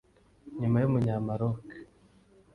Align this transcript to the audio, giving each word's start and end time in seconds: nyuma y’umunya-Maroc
nyuma 0.59 0.77
y’umunya-Maroc 0.79 1.65